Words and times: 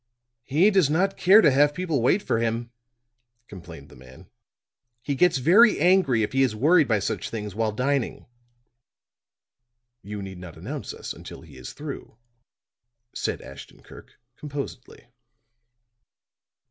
"He 0.45 0.71
does 0.71 0.89
not 0.89 1.15
care 1.15 1.41
to 1.41 1.51
have 1.51 1.75
people 1.75 2.01
wait 2.01 2.23
for 2.23 2.39
him," 2.39 2.71
complained 3.47 3.89
the 3.89 3.95
man. 3.95 4.31
"He 5.03 5.13
gets 5.13 5.37
very 5.37 5.79
angry 5.79 6.23
if 6.23 6.31
he 6.33 6.41
is 6.41 6.55
worried 6.55 6.87
by 6.87 6.97
such 6.97 7.29
things 7.29 7.53
while 7.53 7.71
dining." 7.71 8.25
"You 10.01 10.23
need 10.23 10.39
not 10.39 10.57
announce 10.57 10.91
us 10.91 11.13
until 11.13 11.41
he 11.41 11.55
is 11.55 11.73
through," 11.73 12.17
said 13.13 13.43
Ashton 13.43 13.83
Kirk, 13.83 14.19
composedly. 14.37 15.05